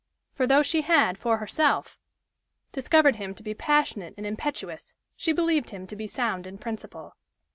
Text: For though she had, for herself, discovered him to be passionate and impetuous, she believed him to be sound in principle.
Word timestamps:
For 0.33 0.47
though 0.47 0.63
she 0.63 0.81
had, 0.81 1.19
for 1.19 1.37
herself, 1.37 1.95
discovered 2.71 3.17
him 3.17 3.35
to 3.35 3.43
be 3.43 3.53
passionate 3.53 4.15
and 4.17 4.25
impetuous, 4.25 4.95
she 5.15 5.31
believed 5.31 5.69
him 5.69 5.85
to 5.85 5.95
be 5.95 6.07
sound 6.07 6.47
in 6.47 6.57
principle. 6.57 7.15